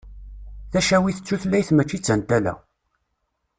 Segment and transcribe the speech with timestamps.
[0.71, 2.53] Tacawit d tutlayt mačči d tantala.